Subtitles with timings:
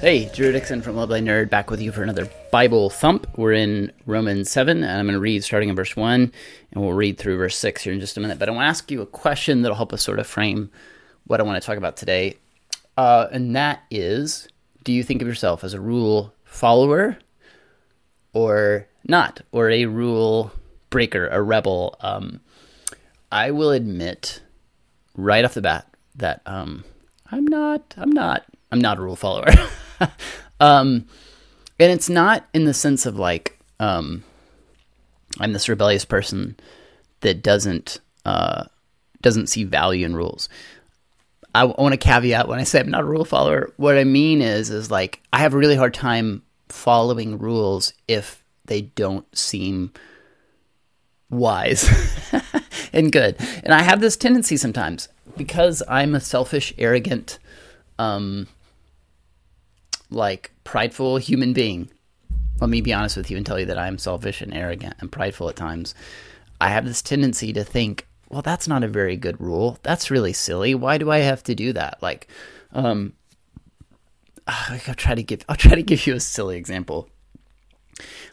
[0.00, 3.26] Hey, Drew Dixon from Love Thy Nerd back with you for another Bible thump.
[3.36, 6.32] We're in Romans 7, and I'm going to read starting in verse 1,
[6.70, 8.38] and we'll read through verse 6 here in just a minute.
[8.38, 10.70] But I want to ask you a question that'll help us sort of frame
[11.26, 12.36] what I want to talk about today.
[12.96, 14.46] Uh, and that is
[14.84, 17.18] Do you think of yourself as a rule follower
[18.32, 19.40] or not?
[19.50, 20.52] Or a rule
[20.90, 21.96] breaker, a rebel?
[22.00, 22.40] Um,
[23.32, 24.42] I will admit
[25.16, 26.84] right off the bat that um,
[27.32, 29.48] I'm not, I'm not, I'm not a rule follower.
[30.60, 31.06] um,
[31.78, 34.24] and it's not in the sense of like um,
[35.38, 36.56] I'm this rebellious person
[37.20, 38.64] that doesn't uh,
[39.20, 40.48] doesn't see value in rules.
[41.54, 43.72] I, I want to caveat when I say I'm not a rule follower.
[43.76, 48.42] What I mean is, is like I have a really hard time following rules if
[48.66, 49.92] they don't seem
[51.30, 51.88] wise
[52.92, 53.36] and good.
[53.64, 57.38] And I have this tendency sometimes because I'm a selfish, arrogant,
[57.98, 58.46] um,
[60.10, 61.90] like prideful human being.
[62.60, 65.12] Let me be honest with you and tell you that I'm selfish and arrogant and
[65.12, 65.94] prideful at times.
[66.60, 69.78] I have this tendency to think, well, that's not a very good rule.
[69.82, 70.74] That's really silly.
[70.74, 71.98] Why do I have to do that?
[72.02, 72.26] Like,
[72.72, 73.12] um,
[74.48, 77.08] I'll try to give I'll try to give you a silly example.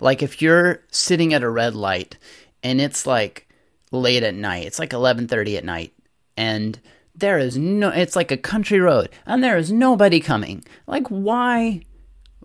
[0.00, 2.18] Like if you're sitting at a red light
[2.62, 3.48] and it's like
[3.90, 5.92] late at night, it's like 11:30 at night
[6.36, 6.78] and
[7.14, 10.64] there is no it's like a country road and there is nobody coming.
[10.86, 11.82] Like why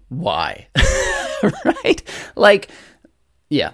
[0.10, 0.68] why?
[1.64, 2.02] Right?
[2.36, 2.70] Like
[3.50, 3.72] yeah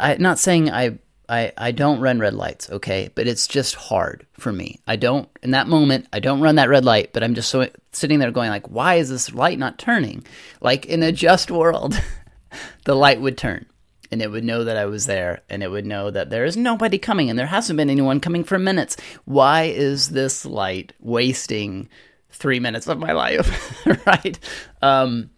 [0.00, 4.26] i'm not saying I, I i don't run red lights okay but it's just hard
[4.34, 4.80] for me.
[4.86, 7.68] I don't in that moment i don't run that red light but i'm just so
[7.92, 10.24] sitting there going like why is this light not turning?
[10.60, 12.00] Like in a just world
[12.84, 13.66] the light would turn
[14.12, 16.56] and it would know that I was there, and it would know that there is
[16.56, 18.96] nobody coming, and there hasn't been anyone coming for minutes.
[19.24, 21.88] Why is this light wasting
[22.30, 23.86] three minutes of my life?
[24.06, 24.38] right?
[24.82, 25.30] Um,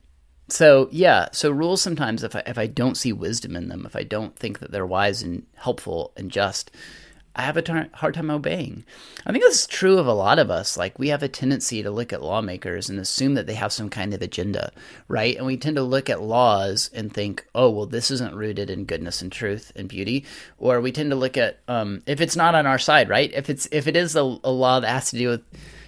[0.49, 3.95] so yeah, so rules sometimes, if I if I don't see wisdom in them, if
[3.95, 6.73] I don't think that they're wise and helpful and just,
[7.37, 8.85] I have a tar- hard time obeying.
[9.27, 10.77] I think this is true of a lot of us.
[10.77, 13.89] Like, we have a tendency to look at lawmakers and assume that they have some
[13.89, 14.73] kind of agenda,
[15.09, 15.37] right?
[15.37, 18.85] And we tend to look at laws and think, oh, well, this isn't rooted in
[18.85, 20.25] goodness and truth and beauty.
[20.59, 23.33] Or we tend to look at, um, if it's not on our side, right?
[23.33, 25.43] If it's if it is a, a law that has to do with,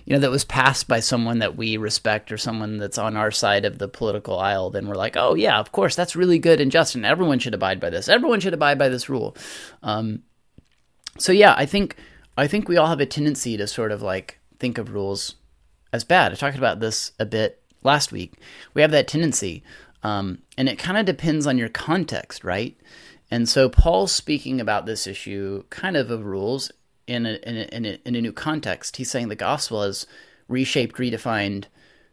[0.05, 3.31] you know, that was passed by someone that we respect or someone that's on our
[3.31, 6.61] side of the political aisle, then we're like, oh, yeah, of course, that's really good
[6.61, 8.09] and just, and everyone should abide by this.
[8.09, 9.37] Everyone should abide by this rule.
[9.83, 10.23] Um,
[11.19, 11.97] so yeah, I think
[12.37, 15.37] I think we all have a tendency to sort of like think of rules
[15.93, 16.33] as bad.
[16.33, 18.35] I talked about this a bit last week.
[18.75, 19.63] We have that tendency,
[20.03, 22.77] um, and it kind of depends on your context, right?
[23.31, 26.71] And so Paul's speaking about this issue, kind of of rules
[27.07, 28.97] in a, in a, in a, in a new context.
[28.97, 30.07] He's saying the gospel has
[30.49, 31.65] reshaped, redefined,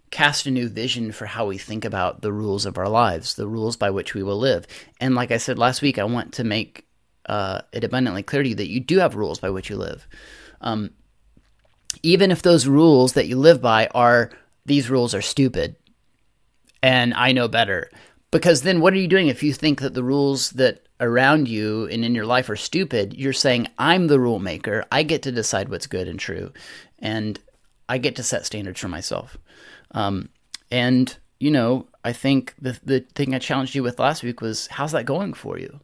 [0.09, 3.47] cast a new vision for how we think about the rules of our lives, the
[3.47, 4.65] rules by which we will live.
[4.99, 6.87] And like I said last week, I want to make
[7.25, 10.07] uh, it abundantly clear to you that you do have rules by which you live.
[10.61, 10.91] Um,
[12.01, 14.31] even if those rules that you live by are
[14.65, 15.75] these rules are stupid
[16.83, 17.89] and I know better.
[18.29, 21.87] Because then what are you doing if you think that the rules that around you
[21.87, 23.13] and in your life are stupid?
[23.13, 24.85] You're saying, I'm the rule maker.
[24.91, 26.51] I get to decide what's good and true.
[26.99, 27.39] And
[27.87, 29.37] I get to set standards for myself.
[29.91, 30.29] Um,
[30.71, 34.67] and, you know, I think the, the thing I challenged you with last week was
[34.67, 35.79] how's that going for you?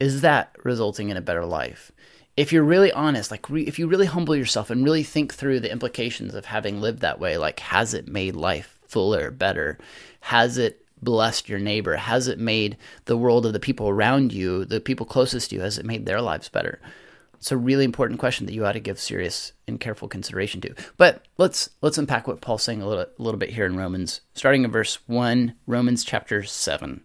[0.00, 1.92] Is that resulting in a better life?
[2.36, 5.60] If you're really honest, like re- if you really humble yourself and really think through
[5.60, 9.78] the implications of having lived that way, like has it made life fuller, better?
[10.20, 11.96] Has it blessed your neighbor?
[11.96, 15.62] Has it made the world of the people around you, the people closest to you,
[15.62, 16.80] has it made their lives better?
[17.34, 20.74] It's a really important question that you ought to give serious and careful consideration to.
[20.98, 24.20] But let's let's unpack what Paul's saying a little a little bit here in Romans,
[24.34, 27.02] starting in verse one, Romans chapter seven.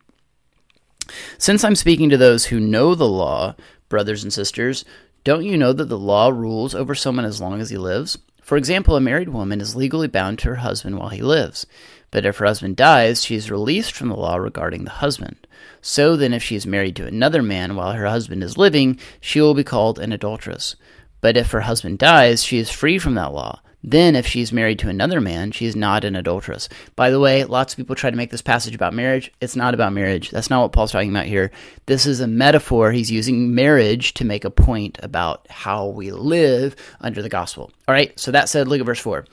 [1.37, 3.55] Since I'm speaking to those who know the law,
[3.89, 4.85] brothers and sisters,
[5.23, 8.17] don't you know that the law rules over someone as long as he lives?
[8.41, 11.65] For example, a married woman is legally bound to her husband while he lives.
[12.11, 15.47] But if her husband dies, she is released from the law regarding the husband.
[15.81, 19.41] So then, if she is married to another man while her husband is living, she
[19.41, 20.75] will be called an adulteress.
[21.21, 23.61] But if her husband dies, she is free from that law.
[23.87, 26.67] Then, if she's married to another man, she's not an adulteress.
[26.95, 29.31] By the way, lots of people try to make this passage about marriage.
[29.39, 30.31] It's not about marriage.
[30.31, 31.51] That's not what Paul's talking about here.
[31.85, 32.91] This is a metaphor.
[32.91, 37.71] He's using marriage to make a point about how we live under the gospel.
[37.87, 39.23] All right, so that said, look at verse 4.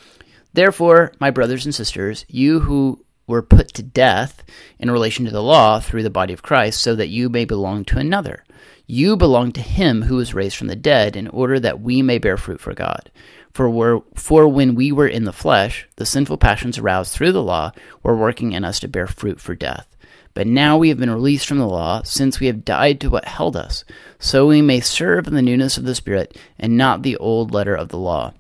[0.53, 4.45] Therefore, my brothers and sisters, you who were put to death
[4.79, 7.87] in relation to the law through the body of Christ, so that you may belong
[7.87, 8.45] to another.
[8.87, 12.19] You belong to him who was raised from the dead, in order that we may
[12.19, 13.11] bear fruit for God.
[13.53, 17.43] For, we're, for when we were in the flesh, the sinful passions aroused through the
[17.43, 17.73] law
[18.03, 19.95] were working in us to bear fruit for death.
[20.35, 23.27] But now we have been released from the law, since we have died to what
[23.27, 23.85] held us,
[24.19, 27.75] so we may serve in the newness of the Spirit and not the old letter
[27.75, 28.33] of the law.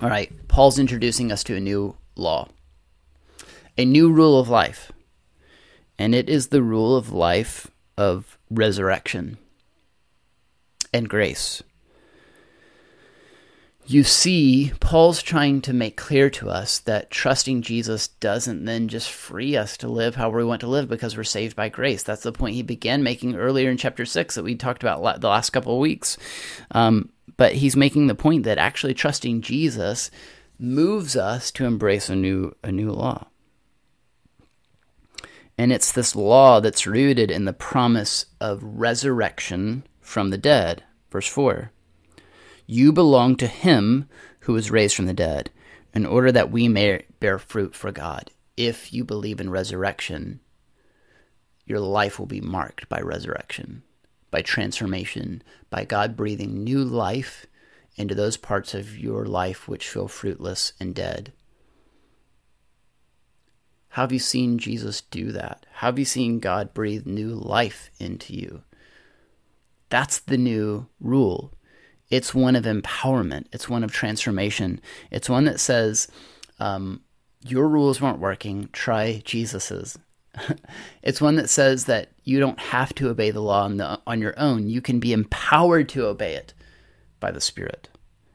[0.00, 2.48] All right, Paul's introducing us to a new law,
[3.76, 4.92] a new rule of life.
[5.98, 9.36] And it is the rule of life of resurrection
[10.94, 11.62] and grace
[13.86, 19.10] you see, Paul's trying to make clear to us that trusting Jesus doesn't then just
[19.10, 22.02] free us to live however we want to live because we're saved by grace.
[22.02, 25.28] That's the point he began making earlier in chapter 6 that we talked about the
[25.28, 26.16] last couple of weeks.
[26.70, 30.10] Um, but he's making the point that actually trusting Jesus
[30.58, 33.26] moves us to embrace a new, a new law.
[35.58, 40.84] And it's this law that's rooted in the promise of resurrection from the dead.
[41.10, 41.72] Verse 4.
[42.72, 44.08] You belong to him
[44.42, 45.50] who was raised from the dead,
[45.92, 48.30] in order that we may bear fruit for God.
[48.56, 50.38] If you believe in resurrection,
[51.66, 53.82] your life will be marked by resurrection,
[54.30, 57.44] by transformation, by God breathing new life
[57.96, 61.32] into those parts of your life which feel fruitless and dead.
[63.88, 65.66] How have you seen Jesus do that?
[65.72, 68.62] How have you seen God breathe new life into you?
[69.88, 71.52] That's the new rule.
[72.10, 73.46] It's one of empowerment.
[73.52, 74.80] It's one of transformation.
[75.10, 76.08] It's one that says,
[76.58, 77.02] um,
[77.42, 78.68] your rules weren't working.
[78.72, 79.98] Try Jesus's.
[81.02, 84.20] it's one that says that you don't have to obey the law on, the, on
[84.20, 84.68] your own.
[84.68, 86.52] You can be empowered to obey it
[87.20, 87.88] by the Spirit,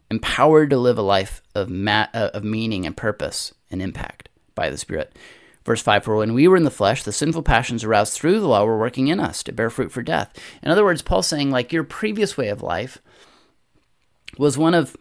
[0.10, 4.70] empowered to live a life of, ma- uh, of meaning and purpose and impact by
[4.70, 5.18] the Spirit.
[5.66, 8.48] Verse 5 For when we were in the flesh, the sinful passions aroused through the
[8.48, 10.34] law were working in us to bear fruit for death.
[10.62, 13.00] In other words, Paul's saying, like your previous way of life
[14.38, 14.96] was one of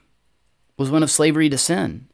[0.76, 2.08] was one of slavery to sin.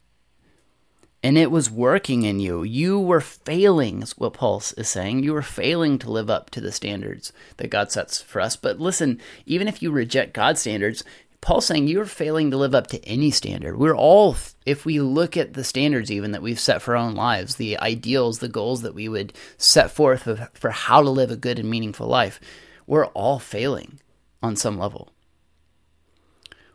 [1.22, 2.62] And it was working in you.
[2.62, 5.22] You were failing, is what Paul is saying.
[5.22, 8.56] You were failing to live up to the standards that God sets for us.
[8.56, 11.04] But listen, even if you reject God's standards,
[11.42, 13.78] Paul's saying you're failing to live up to any standard.
[13.78, 17.14] We're all, if we look at the standards even that we've set for our own
[17.14, 21.36] lives, the ideals, the goals that we would set forth for how to live a
[21.36, 22.40] good and meaningful life,
[22.86, 24.00] we're all failing
[24.42, 25.12] on some level.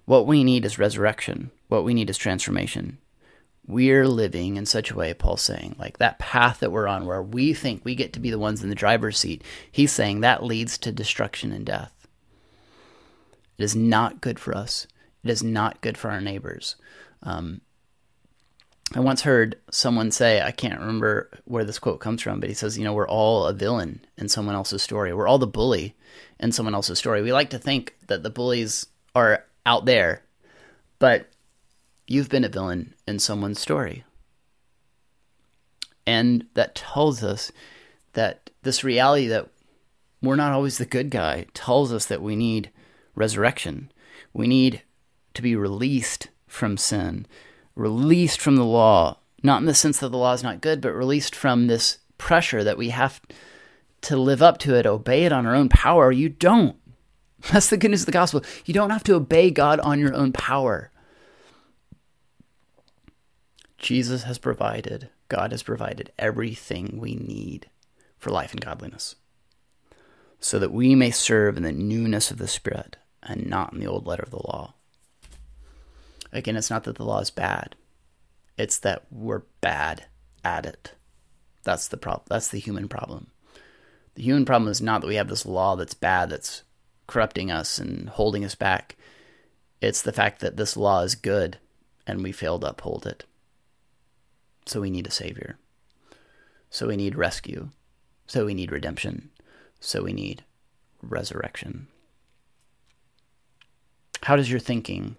[0.05, 1.51] What we need is resurrection.
[1.67, 2.99] What we need is transformation.
[3.67, 7.23] We're living in such a way, Paul's saying, like that path that we're on where
[7.23, 9.43] we think we get to be the ones in the driver's seat.
[9.71, 12.07] He's saying that leads to destruction and death.
[13.57, 14.85] It is not good for us.
[15.23, 16.75] It is not good for our neighbors.
[17.23, 17.61] Um,
[18.93, 22.55] I once heard someone say, I can't remember where this quote comes from, but he
[22.55, 25.11] says, you know, we're all a villain in someone else's story.
[25.11, 25.95] We're all the bully
[26.39, 27.23] in someone else's story.
[27.23, 28.85] We like to think that the bullies
[29.15, 30.23] are out there,
[30.99, 31.29] but
[32.07, 34.03] you've been a villain in someone's story.
[36.07, 37.51] And that tells us
[38.13, 39.49] that this reality that
[40.21, 42.69] we're not always the good guy tells us that we need
[43.15, 43.91] resurrection.
[44.33, 44.81] We need
[45.33, 47.25] to be released from sin,
[47.75, 50.93] released from the law, not in the sense that the law is not good, but
[50.93, 53.21] released from this pressure that we have
[54.01, 56.11] to live up to it, obey it on our own power.
[56.11, 56.77] You don't.
[57.51, 58.43] That's the good news of the gospel.
[58.65, 60.91] You don't have to obey God on your own power.
[63.77, 67.69] Jesus has provided, God has provided everything we need
[68.17, 69.15] for life and godliness,
[70.39, 73.85] so that we may serve in the newness of the Spirit and not in the
[73.85, 74.73] old letter of the law.
[76.31, 77.75] Again, it's not that the law is bad,
[78.57, 80.05] it's that we're bad
[80.43, 80.93] at it.
[81.63, 82.25] That's the problem.
[82.27, 83.27] That's the human problem.
[84.15, 86.63] The human problem is not that we have this law that's bad, that's
[87.07, 88.95] corrupting us and holding us back.
[89.81, 91.57] It's the fact that this law is good
[92.07, 93.25] and we fail to uphold it.
[94.65, 95.57] So we need a Savior.
[96.69, 97.69] So we need rescue.
[98.27, 99.29] So we need redemption.
[99.79, 100.43] So we need
[101.01, 101.87] resurrection.
[104.23, 105.17] How does your thinking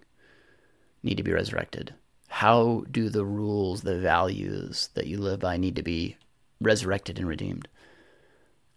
[1.01, 1.93] need to be resurrected?
[2.27, 6.17] How do the rules, the values that you live by need to be
[6.59, 7.69] resurrected and redeemed?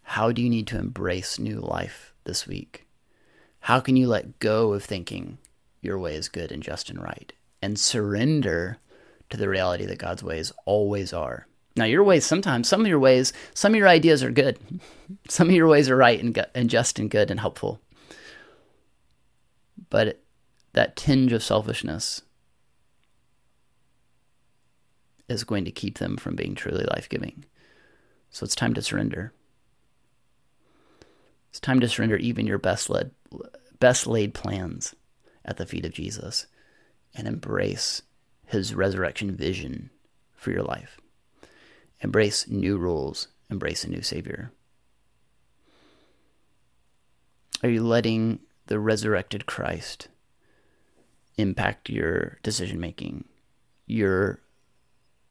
[0.03, 2.87] How do you need to embrace new life this week?
[3.61, 5.37] How can you let go of thinking
[5.81, 8.77] your way is good and just and right and surrender
[9.29, 11.47] to the reality that God's ways always are?
[11.75, 14.59] Now, your ways sometimes, some of your ways, some of your ideas are good.
[15.27, 17.81] Some of your ways are right and, and just and good and helpful.
[19.89, 20.21] But
[20.71, 22.21] that tinge of selfishness
[25.27, 27.43] is going to keep them from being truly life giving.
[28.29, 29.33] So it's time to surrender.
[31.51, 33.11] It's time to surrender even your best led,
[33.77, 34.95] best laid plans
[35.43, 36.47] at the feet of Jesus
[37.13, 38.03] and embrace
[38.45, 39.89] his resurrection vision
[40.33, 41.01] for your life.
[41.99, 44.53] Embrace new rules, embrace a new Savior.
[47.61, 50.07] Are you letting the resurrected Christ
[51.37, 53.25] impact your decision making,
[53.85, 54.39] your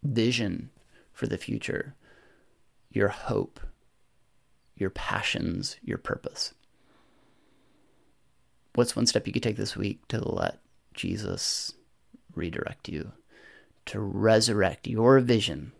[0.02, 0.68] vision
[1.14, 1.94] for the future,
[2.90, 3.58] your hope,
[4.80, 6.54] your passions, your purpose?
[8.74, 10.58] What's one step you could take this week to let
[10.94, 11.72] Jesus
[12.34, 13.12] redirect you,
[13.86, 15.72] to resurrect your vision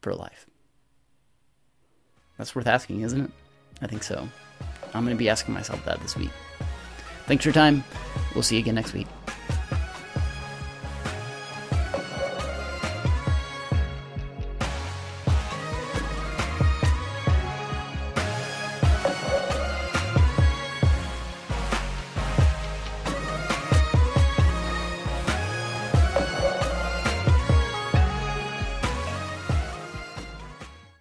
[0.00, 0.46] for life?
[2.36, 3.30] That's worth asking, isn't it?
[3.82, 4.28] I think so.
[4.94, 6.30] I'm going to be asking myself that this week.
[7.26, 7.84] Thanks for your time.
[8.34, 9.06] We'll see you again next week.